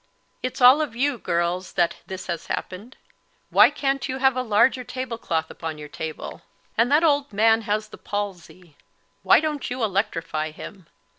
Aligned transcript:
"It's 0.41 0.61
all 0.61 0.81
of 0.81 0.95
you, 0.95 1.19
girls, 1.19 1.73
that 1.73 1.97
his 2.07 2.25
has 2.25 2.47
happened. 2.47 2.97
Why 3.51 3.69
can't 3.69 4.09
you 4.09 4.17
have 4.17 4.35
a 4.35 4.41
larger 4.41 4.83
tablecloth 4.83 5.51
upon 5.51 5.77
your 5.77 5.89
table! 5.89 6.41
And 6.75 6.91
that 6.91 7.03
old 7.03 7.31
man 7.31 7.61
has 7.69 7.89
the 7.89 7.99
palsy. 7.99 8.77
Why 9.21 9.39
don't 9.39 9.69
you 9.69 9.83
electrify 9.83 10.49
him?' 10.49 10.87